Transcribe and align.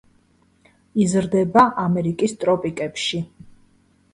იზრდება 1.03 1.65
ამერიკის 1.83 2.33
ტროპიკებში. 2.45 3.25